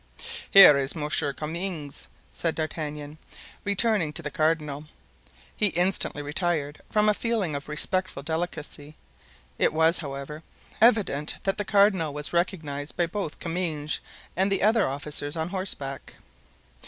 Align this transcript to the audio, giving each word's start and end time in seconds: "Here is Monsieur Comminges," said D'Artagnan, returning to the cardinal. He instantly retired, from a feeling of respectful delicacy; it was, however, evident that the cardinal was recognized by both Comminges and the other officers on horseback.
"Here 0.49 0.79
is 0.79 0.95
Monsieur 0.95 1.31
Comminges," 1.31 2.07
said 2.33 2.55
D'Artagnan, 2.55 3.19
returning 3.63 4.11
to 4.13 4.23
the 4.23 4.31
cardinal. 4.31 4.85
He 5.55 5.67
instantly 5.67 6.23
retired, 6.23 6.81
from 6.89 7.07
a 7.07 7.13
feeling 7.13 7.53
of 7.53 7.69
respectful 7.69 8.23
delicacy; 8.23 8.95
it 9.59 9.71
was, 9.71 9.99
however, 9.99 10.41
evident 10.81 11.35
that 11.43 11.59
the 11.59 11.65
cardinal 11.65 12.15
was 12.15 12.33
recognized 12.33 12.97
by 12.97 13.05
both 13.05 13.37
Comminges 13.39 13.99
and 14.35 14.51
the 14.51 14.63
other 14.63 14.87
officers 14.87 15.37
on 15.37 15.49
horseback. 15.49 16.15